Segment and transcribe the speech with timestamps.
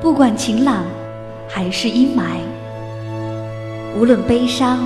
[0.00, 0.84] 不管晴朗
[1.48, 2.38] 还是阴霾，
[3.96, 4.78] 无论悲伤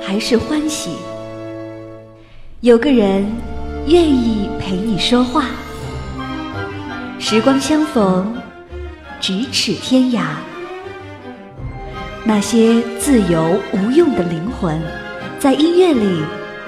[0.00, 0.96] 还是欢喜，
[2.62, 3.30] 有个人
[3.86, 5.44] 愿意陪你说话。
[7.18, 8.34] 时光相逢，
[9.20, 10.22] 咫尺天涯。
[12.24, 14.80] 那些自由无用的灵魂，
[15.38, 16.22] 在音乐里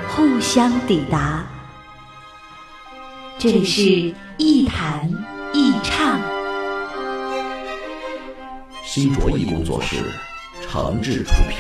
[0.08, 1.42] 互相抵达。
[3.38, 5.10] 这里是一谈
[8.94, 9.96] 新卓艺工作室，
[10.62, 11.58] 诚挚出品。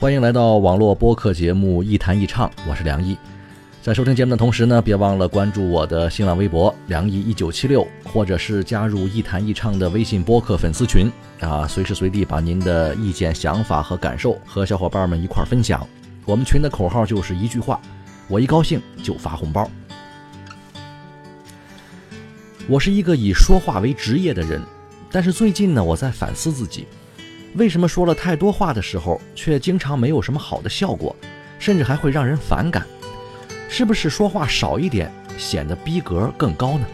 [0.00, 3.16] 欢迎来到网络播客节目《一弹一唱》，我是梁毅。
[3.80, 15.86] 在收听节目的同时呢，别忘了关注我的新浪微博“梁毅一九七六”，或者是加入“一弹一唱”的微信播客粉丝群啊，随时随地把您的意见、想法和感受和小伙伴们一块分享。
[16.24, 17.80] 我们群的口号就是一句话：
[18.28, 19.70] 我一高兴就发红包。
[22.68, 24.60] 我是一个以说话为职业的人，
[25.10, 26.86] 但是最近呢，我在反思自己。
[27.54, 31.14] 为什么说了太多话的时候，却经常没有什么好的效果，
[31.58, 32.84] 甚至还会让人反感？
[33.68, 36.86] 是不是说话少一点，显得逼格更高呢？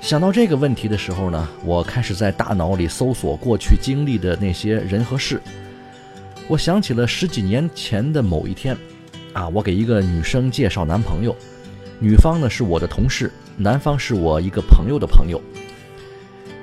[0.00, 5.42] 想到这个问题的时候呢，我开始在大脑里搜索过去经历的那些人和事。
[6.46, 8.76] 我想起了十几年前的某一天，
[9.34, 11.36] 啊，我给一个女生介绍男朋友，
[11.98, 15.38] 女方呢是我的同事，男方是我一个朋友的朋友。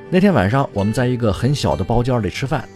[0.09, 2.67] 那天晚上，我们在一个很小的包间里吃饭。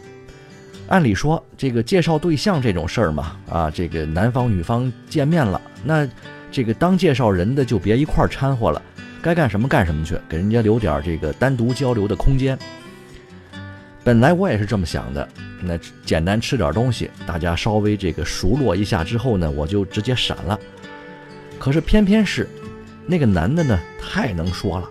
[0.88, 6.08] 按理说，这个介绍对象这种事儿嘛，啊，这个男方女方见面了，那
[6.52, 8.82] 这个当介绍人的就别一块儿掺和了，
[9.22, 12.58] 该干什么干什么去，给人家留点这个单独交流的空间。
[14.06, 15.28] 本来我也是这么想的，
[15.64, 15.76] 那
[16.06, 20.60] 简单吃点东西，大家稍微这个熟络一下之后呢，我就直接闪了。
[21.58, 22.48] 可是偏偏是
[23.08, 24.88] 那个男的呢，太能说了。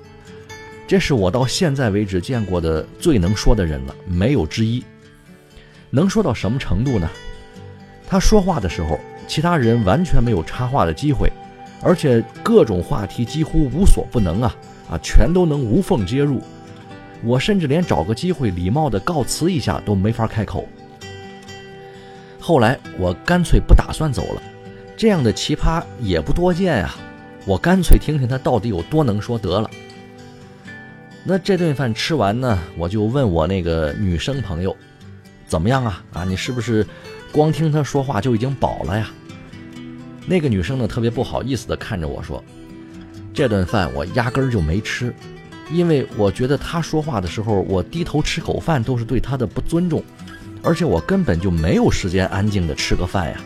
[0.89, 4.83] 这是我到现在为止见过的最能说的人了，没有之一。
[5.91, 7.09] 能说到什么程度呢？
[8.09, 8.99] 他说话的时候，
[9.29, 11.31] 其他人完全没有插话的机会，
[11.81, 14.57] 而且各种话题几乎无所不能啊
[14.91, 16.43] 啊，全都能无缝接入。
[17.25, 20.69] 我甚至连找个机会礼貌的告辞一下都没法开口。
[22.39, 24.43] 后来我干脆不打算走了，
[24.97, 26.95] 这样的奇葩也不多见啊，
[27.47, 29.71] 我干脆听听他到底有多能说得了。
[31.25, 34.77] 那这顿饭吃完呢，我就问我那个女生朋友，
[35.47, 36.05] 怎么样啊？
[36.13, 36.87] 啊，你是不是
[37.33, 39.09] 光听他说话就已经饱了呀？
[40.27, 42.45] 那个女生呢，特别不好意思的看着我说，
[43.33, 45.15] 这顿饭我压根儿就没吃，
[45.71, 50.03] 因为我觉得他说话的时候，我低头吃口饭都是对他的不尊重，
[50.63, 53.41] 而且我根本就没有时间安静的吃个饭呀。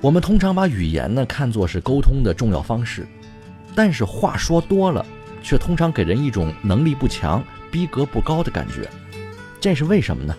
[0.00, 3.06] 我们通常把语言呢看作是沟通的重要方式。
[3.72, 5.06] 但是话说多了，
[5.42, 8.88] 却通常给人一种能力不强、逼格不高的感觉，
[9.60, 10.34] 这是为什么呢？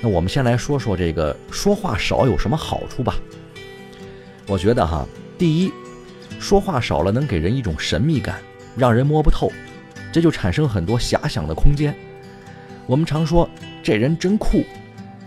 [0.00, 3.16] 那我们先来说说这个说话少有什么好处吧。
[4.46, 5.72] 我觉得哈，第一，
[6.38, 8.40] 说话少了能给人一种神秘感，
[8.76, 9.50] 让人摸不透，
[10.12, 11.94] 这就产生很多遐想的空间。
[12.86, 13.48] 我们常说
[13.82, 14.64] 这人真酷，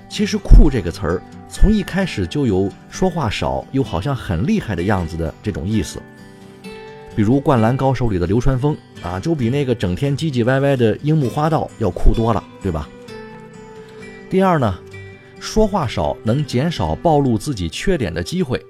[0.10, 6.02] 其实“酷”这个词儿从一开始就有说话少又好像很厉害的样子的这种意思。
[7.16, 12.88] 比如《灌篮高手》里的流川枫啊，就比那个整天唧唧歪歪的樱木花道要酷多了，对吧？
[14.30, 14.80] 第二呢，
[15.40, 18.66] 说话少能减少暴露自己缺点的机会。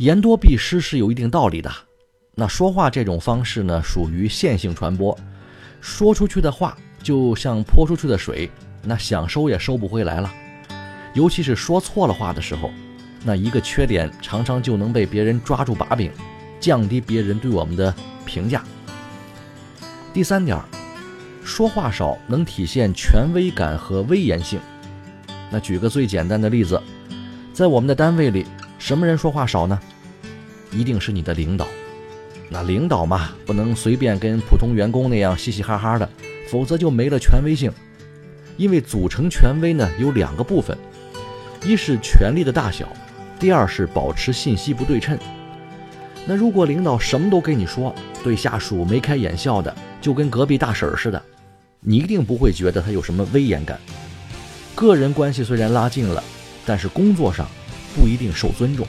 [0.00, 1.70] 言多必失是有一定道理的。
[2.34, 5.14] 那说话这种方式呢，属于线性传播，
[5.78, 8.50] 说出去的话就像泼出去的水，
[8.82, 10.32] 那想收也收不回来了。
[11.12, 12.70] 尤其是说错了话的时候，
[13.26, 16.10] 那一个缺点常常就能被别人抓住把柄。
[16.58, 17.94] 降低别人对我们的
[18.24, 18.62] 评价。
[20.14, 20.58] 第三点，
[21.44, 24.58] 说话少能体现权威感和威严性。
[25.50, 26.82] 那举个最简单的例子，
[27.52, 28.46] 在我们的单位里，
[28.80, 29.78] 什么人说话少呢？
[30.72, 31.68] 一定是你的领导。
[32.48, 36.08] 那领导嘛，不能随便跟普通员工那样嘻嘻哈哈的，
[36.48, 37.70] 否则就没了权威性。
[38.56, 40.76] 因为组成权威呢，有两个部分，
[41.64, 42.88] 一是权力的大小，
[43.38, 45.16] 第二是保持信息不对称。
[46.26, 47.94] 那如果领导什么都跟你说，
[48.24, 51.22] 对下属眉开眼笑的，就跟隔壁大婶似的，
[51.80, 53.78] 你一定不会觉得他有什么威严感。
[54.74, 56.22] 个人关系虽然拉近了，
[56.66, 57.46] 但是工作上
[57.94, 58.86] 不一定受尊重。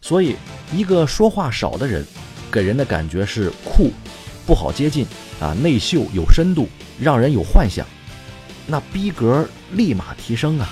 [0.00, 0.36] 所以，
[0.72, 2.04] 一个说话少的人，
[2.50, 3.92] 给人的感觉是酷，
[4.46, 5.06] 不好接近
[5.40, 6.68] 啊，内秀有深度，
[7.00, 7.86] 让人有幻想。
[8.66, 10.68] 那逼格立马提升啊！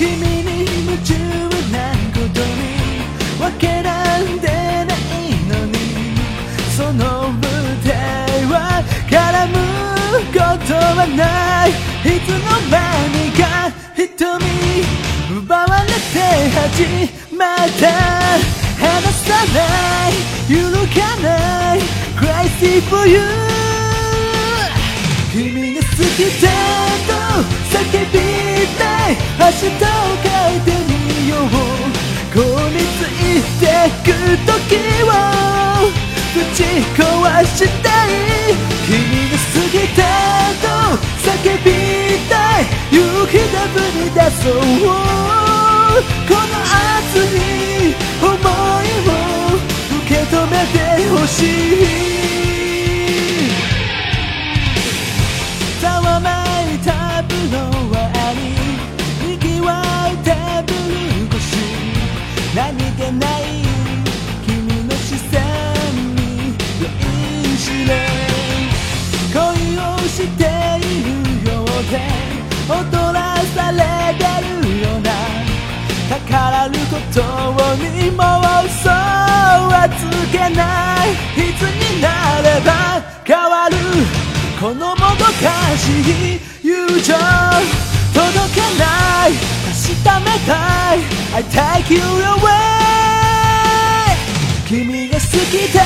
[0.00, 1.12] 君に夢中
[1.70, 2.64] なことに
[3.38, 4.96] わけなんてない
[5.46, 5.76] のに
[6.74, 7.38] その舞
[7.84, 7.92] 台
[8.46, 9.12] は絡
[9.48, 9.52] む
[10.32, 11.70] ことはない。
[11.70, 12.80] いつの間
[13.12, 13.42] にか
[13.94, 14.00] 瞳
[15.36, 15.92] 奪われて
[16.48, 16.80] 始
[17.36, 17.92] まった
[18.80, 19.60] 離さな
[20.08, 20.10] い
[20.48, 21.78] 揺るがない
[22.16, 23.20] Crazy for you
[25.30, 25.86] 君が好
[26.16, 26.48] きだ
[27.44, 27.59] と
[29.10, 29.88] い明日を
[30.22, 31.48] 変えてみよう。
[32.32, 32.38] 凍
[32.70, 33.64] りついて
[34.04, 34.08] く
[34.46, 35.06] 時を
[36.32, 36.58] ぶち
[36.96, 37.02] 壊
[37.44, 38.08] したい。
[38.86, 38.90] 君
[39.30, 40.00] が好きだ
[40.62, 40.64] と
[41.18, 41.28] 叫
[41.64, 41.68] び
[42.28, 42.62] たい。
[42.92, 43.42] 勇気で
[43.74, 44.54] ぶり出そう。
[46.28, 47.38] この熱い
[48.20, 48.32] 想い
[49.06, 49.10] を
[49.98, 50.74] 受け止めて
[51.08, 51.36] ほし
[52.06, 52.09] い。
[77.12, 77.24] どう
[77.96, 78.22] にも
[78.64, 81.10] 嘘はつけない。
[81.36, 82.06] いつにな
[82.40, 82.70] れば
[83.24, 83.76] 変わる。
[84.60, 85.30] このもどか
[85.76, 87.14] しい友情
[88.14, 89.28] 届けない。
[89.66, 90.96] 確かめたい。
[91.34, 92.48] I take you away
[94.68, 95.20] 君が好
[95.50, 95.82] きだ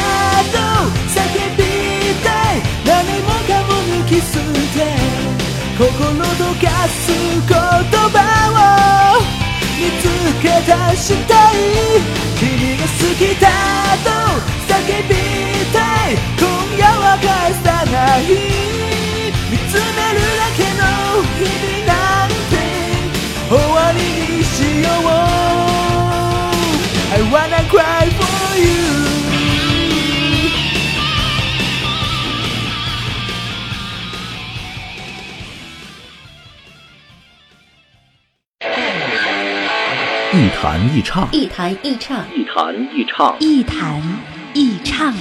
[0.53, 1.13] と。
[10.66, 11.55] 渡したい
[12.38, 12.88] 君が好
[13.19, 13.49] きだ
[14.02, 14.08] と
[14.66, 14.72] 叫
[15.08, 15.14] び
[15.72, 15.76] た
[16.08, 16.16] い。
[16.38, 16.44] 今
[16.78, 18.74] 夜は返さない。
[40.35, 44.03] 一弹一唱，一弹一唱，一弹一唱，一弹
[44.53, 45.15] 一唱。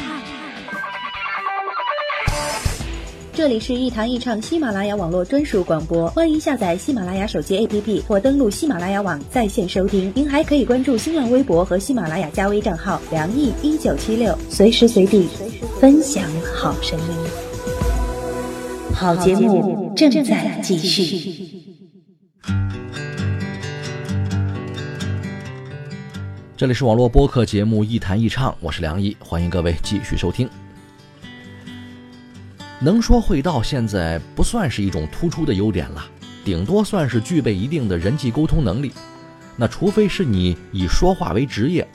[3.31, 10.11] 这里是一弹一唱喜马拉雅网络专属广播，欢迎下载喜马拉雅手机 APP 或登录喜马拉雅网在线收听。
[10.15, 15.27] 您还可以关注新浪微博和喜马拉雅加微账号“梁毅一九七六”，随时随地
[15.79, 16.23] 分享
[16.55, 17.05] 好声音。
[18.95, 21.72] 好节目正在继续。
[26.63, 30.49] 这里是网络播客节目《一弹一唱》，我是梁毅，欢迎各位继续收听。
[32.79, 36.05] 能说会道现在不算是一种突出的优点了，
[36.45, 38.93] 顶多算是具备一定的人际沟通能力。
[39.57, 41.85] 那除非是你以说话为职业，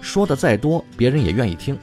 [0.00, 1.78] 说的再多，别人也愿意听。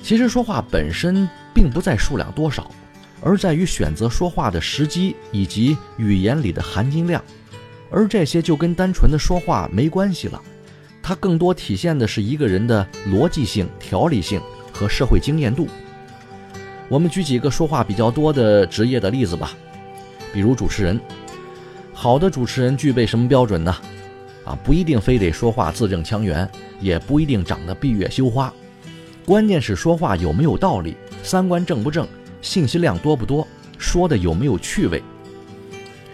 [0.00, 2.70] 其实说话本身并不在数量多少，
[3.20, 7.20] 而在于选择说话的时机以及语言里的含金量。
[7.94, 10.42] 而这些就跟单纯的说话没关系了，
[11.02, 14.40] 它更多体现的是一个人的逻辑性、条理性
[14.72, 15.66] 和社会经验度。
[16.88, 19.52] 我们举几个说话比较多的职业的例子吧，
[20.32, 21.00] 比如主持人。
[21.92, 23.74] 好的主持人具备什么标准呢？
[24.44, 26.48] 啊，不一定非得说话字正腔圆，
[26.80, 28.52] 也不一定长得闭月羞花，
[29.24, 32.06] 关键是说话有没有道理，三观正不正，
[32.40, 33.46] 信息量多不多，
[33.78, 35.02] 说的有没有趣味。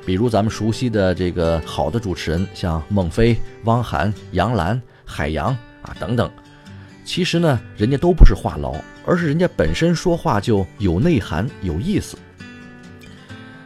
[0.09, 5.49] 比如咱们熟悉的这个好的主持人，像孟非、汪涵、杨澜、海洋
[5.83, 6.31] 啊等等，
[7.05, 8.75] 其实呢，人家都不是话痨，
[9.05, 12.17] 而是人家本身说话就有内涵、有意思。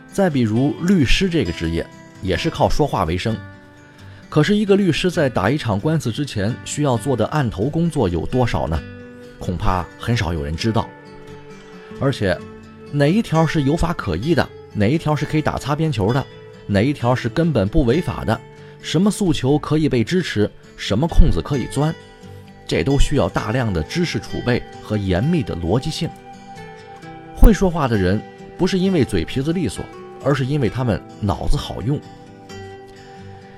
[0.08, 1.86] 再比如律师这个职业，
[2.22, 3.36] 也是靠说话为生。
[4.28, 8.82] 可是，一个律师在打一场官司之前需要做的案头工作有多少呢？
[9.38, 10.88] 恐怕很少有人知道。
[12.00, 12.36] 而且，
[12.90, 14.48] 哪一条是有法可依的？
[14.74, 16.24] 哪一条是可以打擦边球的，
[16.66, 18.38] 哪一条是根本不违法的？
[18.80, 20.50] 什么诉求可以被支持？
[20.76, 21.94] 什么空子可以钻？
[22.66, 26.08] 这都需要大量的知识储备和严密的逻辑性。
[27.36, 28.20] 会说话的人，
[28.56, 29.84] 不是因为嘴皮子利索，
[30.24, 32.00] 而是因为他们脑子好用。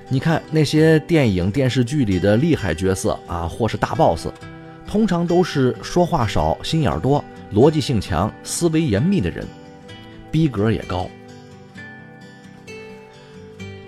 [0.09, 4.27] 你看那些电影电视剧里的厉害角色啊，或是大 boss，
[4.85, 9.43] 通常都是说话少、心眼多、逻辑性强、思维严密的人，
[10.35, 11.09] 逼格也高。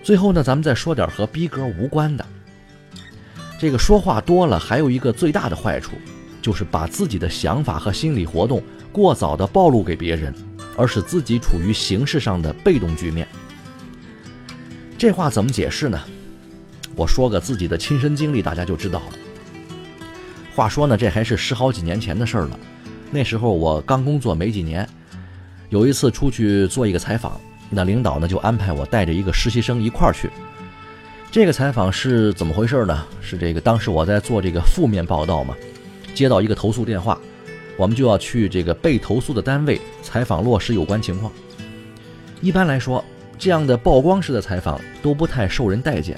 [0.02, 2.26] 最后呢，咱们再说点和逼格无关的。
[3.60, 5.98] 这个说话多了，还有一个最大的坏处，
[6.42, 8.64] 就是把自己的想法和心理活动
[8.94, 10.34] 过早的暴露给别人，
[10.78, 13.28] 而使自己处于形式上的被动局面。
[14.98, 16.00] 这话怎么解释呢？
[16.96, 19.14] 我说个自己的亲身经历，大家就知道了。
[20.56, 22.58] 话说呢，这还是十好几年前的事儿了。
[23.12, 24.88] 那时候我刚工作没几年，
[25.70, 30.30] 有一次出去做一个采访，那领导呢就安排我带着一个实习生一块儿去。
[31.30, 33.06] 这个采访是怎么回事呢？
[33.22, 35.56] 是这个当时我在做这个负面报道嘛，
[36.14, 37.20] 接到一个投诉电话，
[37.76, 41.32] 我们就要去这个被投诉的单位采访落实有关情况。
[42.40, 43.04] 一般来说，
[43.38, 46.18] 这样的曝光式的采访都不太受人待见。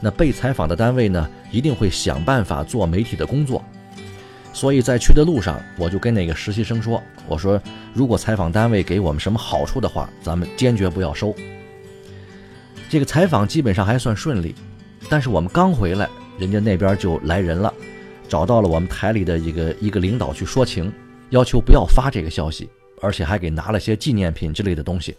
[0.00, 3.64] 那被采访的单位呢，一定会想办法做媒体的工作。
[4.52, 7.60] 所以在去的路上，我就跟那个实习生说：“我说，
[7.94, 11.34] 如果采访单位给我们什么好处的话，咱们坚决不要收。”
[12.90, 14.54] 这个采访基本上还算顺利，
[15.08, 17.72] 但是我们刚回来，人家那边就来人了，
[18.28, 20.92] 找到了我们台里的一个一个领导去说情，
[21.30, 22.68] 要求不要发这个消息，
[23.00, 25.16] 而且还给拿了些纪念品之类的东西。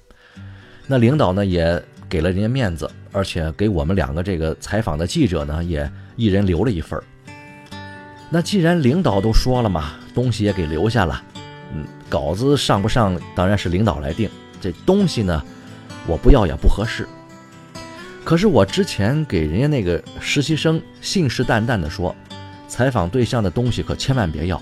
[0.85, 7.03] 那领导呢也给了人家面子，而且给我们两个这个采访的记者呢也一人留了一份儿。
[8.33, 11.21] 那既然领导都说了嘛，东西也给留下了，
[11.71, 14.27] 嗯，稿子上不上当然是领导来定，
[14.59, 15.39] 这东西呢
[16.07, 17.07] 我不要也不合适。
[18.23, 22.15] 可是我之前给人家那个实习生信誓旦旦地说，
[22.67, 24.59] 采访对象的东西可千万别要。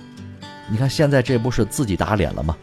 [0.69, 2.57] 你看现在这不是自己打脸了吗？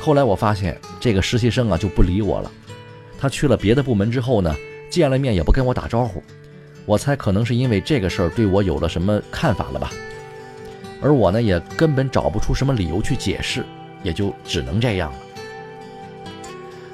[0.00, 2.50] 后来我发现这个实习生啊就不理我了，
[3.18, 4.56] 他去了别的部门之后呢，
[4.88, 6.22] 见了面也不跟我打招呼。
[6.90, 9.92] 我猜可能是因为这个事儿对我有了什么看法了吧，
[11.00, 13.64] 而我呢也根本找不出什么理由去解释，
[14.02, 15.18] 也就只能这样了。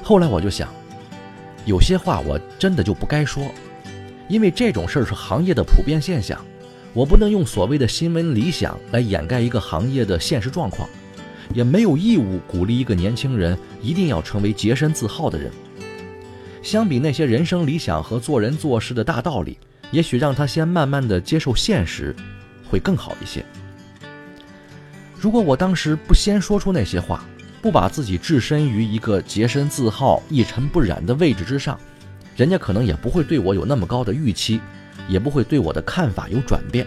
[0.02, 0.68] 后来我就想，
[1.64, 3.50] 有些话我真的就不该说，
[4.28, 6.38] 因为这种事儿是行业的普遍现象，
[6.92, 10.86] 我不能用所谓的新闻理想来掩盖一个行业的现实状况。
[11.54, 15.50] 也没有义务鼓励一个年轻人一定要成为洁身自好的人。
[16.62, 19.56] 相比那些人生理想和做人做事的大道理，
[19.90, 22.14] 也许让他先慢慢的接受现实，
[22.68, 23.44] 会更好一些。
[25.18, 27.24] 如果我当时不先说出那些话，
[27.62, 31.78] 不把自己置身于一个洁身自好、一尘不染的位置之上，
[32.36, 34.60] 人家可能也不会对我有那么高的预期，
[35.08, 36.86] 也不会对我的看法有转变。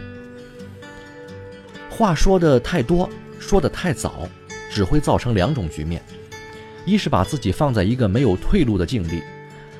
[1.89, 4.27] 话说的太多，说的太早。
[4.71, 5.99] 只会造成两种局面：
[6.85, 9.23] 一是把自己放在一个没有退路的境地；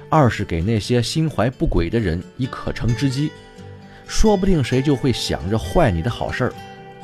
[0.09, 3.31] 二是给那些心怀不轨的人以可乘之机，
[4.07, 6.53] 说不定谁就会想着坏你的好事儿，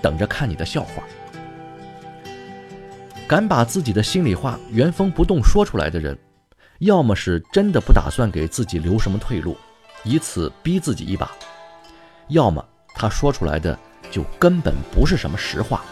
[0.02, 1.04] 等着看你的笑话。
[3.28, 6.18] 敢把自己的心里话原封不动说出来的人，
[6.80, 9.56] 要么是真的不打算给自己留什么退路，
[10.04, 11.28] 以此逼自己一把；
[12.28, 13.78] 要么他说出来的
[14.12, 15.84] 就根本不是什么实话，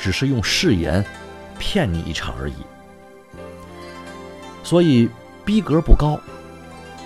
[0.00, 1.04] 只是用誓言。
[1.58, 2.54] 骗你一场而已，
[4.64, 5.08] 所以
[5.44, 6.18] 逼格不高，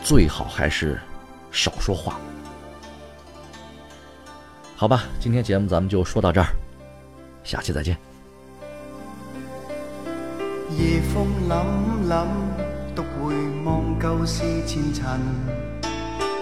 [0.07, 0.97] 最好还是
[1.51, 2.21] 少说话。
[4.77, 6.47] 好吧，今天节目咱们就说到这儿，
[7.43, 7.99] 下期再见。
[10.79, 12.25] 夜风凛凛，
[12.95, 13.35] 独回
[13.65, 15.21] 望旧事前尘，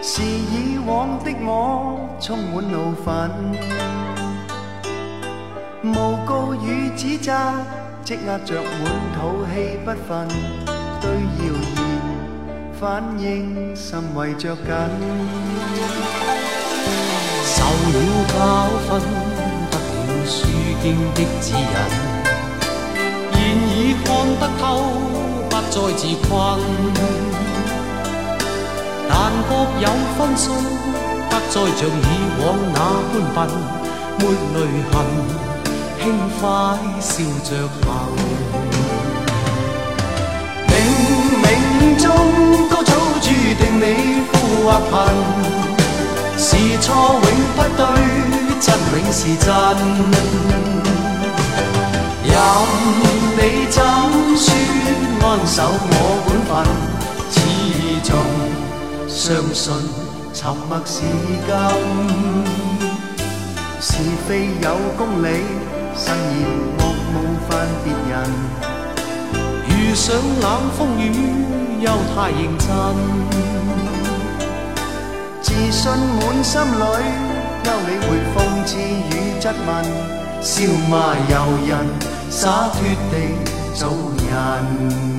[0.02, 3.30] 是以往的我充满怒愤，
[5.90, 7.32] 诬告与指责。
[8.04, 10.28] 积压着满肚气不愤，
[11.00, 11.83] 对谣言
[12.80, 14.64] 反应甚为着紧。
[17.46, 17.96] 受了
[18.28, 18.36] 教
[18.88, 18.90] 训，
[19.70, 19.72] 得
[20.06, 20.32] 了书
[20.82, 21.56] 经的指引，
[23.32, 23.34] 现
[23.70, 24.06] 已看
[24.40, 24.62] 得透，
[25.48, 26.30] 不再自困。
[29.08, 29.12] 但
[29.48, 29.50] 各
[29.80, 29.84] 有
[30.16, 30.42] 分数，
[31.30, 32.02] 不再像以
[32.40, 32.76] 往那
[33.34, 33.48] 般笨，
[34.18, 34.20] 没
[34.54, 34.56] 泪
[34.90, 34.92] 痕。
[36.00, 36.02] 轻
[36.38, 36.42] 快
[37.00, 37.12] 笑
[37.44, 37.50] 着
[37.82, 37.86] 行，
[40.68, 40.70] 冥
[41.42, 41.44] 冥
[42.02, 42.04] 中
[43.58, 43.82] 定你
[44.32, 44.32] 富
[44.64, 44.92] 或贫，
[46.38, 46.46] 是
[46.80, 46.86] 错
[47.22, 47.82] 永不对，
[48.60, 49.46] 真永是真。
[52.26, 52.34] 任
[53.36, 53.38] 你
[53.70, 53.76] 怎
[54.36, 54.46] 说，
[55.22, 55.92] 安守我
[56.26, 56.52] 本分，
[57.30, 57.34] 始
[58.02, 58.10] 终
[59.08, 59.18] 相
[59.52, 59.62] 信
[60.32, 60.92] 沉默是
[61.46, 61.50] 金，
[63.80, 63.88] 是
[64.26, 64.28] 非
[64.62, 65.26] 有公理。
[65.96, 66.14] 誓言
[66.76, 66.80] 莫
[67.12, 67.14] 冒
[67.48, 67.50] 犯
[67.84, 68.12] 别人，
[69.84, 71.12] 遇上冷风雨
[71.78, 72.66] 又太认真，
[75.42, 76.82] 自信满心里，
[77.62, 79.84] 休理会讽刺与质问，
[80.40, 80.52] 笑
[80.88, 81.34] 骂由
[81.68, 81.70] 人。
[82.30, 82.80] 洒脱
[83.12, 83.14] 地
[83.74, 83.90] 做
[84.26, 85.13] 人。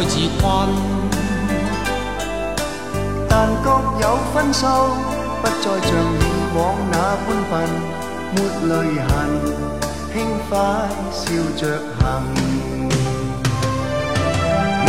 [0.00, 0.42] 再自困。
[3.28, 3.68] 但各
[4.00, 4.66] 有分數，
[5.42, 6.24] 不再像以
[6.56, 6.58] 往
[6.90, 7.52] 那般笨，
[8.34, 8.72] 沒淚
[9.06, 9.10] 痕，
[10.10, 10.16] 輕
[10.48, 10.50] 快
[11.12, 11.20] 笑
[11.58, 11.62] 着
[12.00, 12.00] 行。
[14.86, 14.88] 冥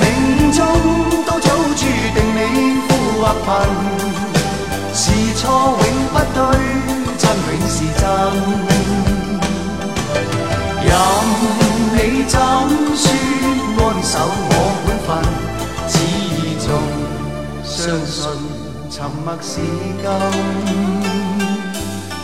[0.00, 0.02] 冥
[0.56, 0.58] 中
[1.26, 1.82] 都早注
[2.14, 2.38] 定你
[2.88, 3.48] 富或贫，
[4.94, 5.02] 是
[5.36, 5.44] 錯
[5.76, 6.40] 永不對，
[7.18, 8.02] 真永是真。
[10.82, 10.88] 任
[11.92, 12.34] 你怎
[14.02, 14.54] 守我
[14.86, 15.08] 本分，
[15.88, 15.94] 始
[16.66, 16.68] 终
[17.62, 17.74] 相
[18.06, 18.18] 信
[18.90, 19.60] 沉默是
[20.00, 20.04] 金。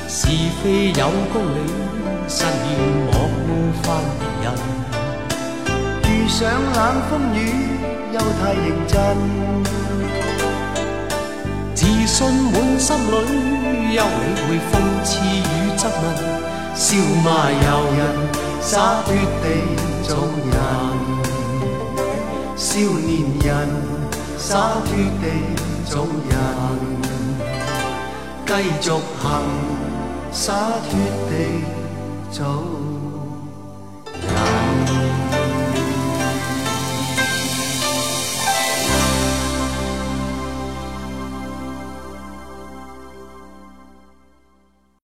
[0.09, 0.27] 是
[0.63, 1.01] 非有
[1.33, 1.57] 公理，
[2.29, 2.49] 失了
[3.05, 3.13] 莫
[3.47, 3.49] 冒
[3.83, 3.85] 犯
[4.19, 4.47] 别人。
[6.09, 6.77] 遇上冷
[7.11, 7.39] 风雨，
[8.13, 8.95] 又太认真。
[11.75, 12.17] 自信
[12.53, 13.13] 满心里，
[13.95, 14.73] 休理会讽
[15.05, 15.41] 刺与
[15.77, 16.03] 质问，
[16.75, 16.85] 笑
[17.23, 17.55] 骂由
[17.97, 18.01] 人，
[18.63, 19.09] 洒脱
[19.43, 19.45] 地
[20.03, 20.17] 做
[20.51, 21.16] 人。
[22.77, 23.69] 少年人，
[24.37, 24.93] 洒脱
[25.23, 25.25] 地
[25.87, 26.37] 做人。
[28.47, 28.51] 继
[28.83, 29.25] 续行，
[30.31, 30.53] 洒
[30.85, 30.93] 脱
[31.31, 31.33] 地
[32.31, 32.45] 走